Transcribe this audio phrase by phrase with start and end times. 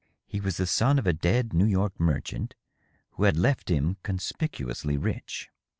[0.25, 2.55] He was the son of a dead New York merchant
[3.11, 5.51] who had left him conspicu ously rich.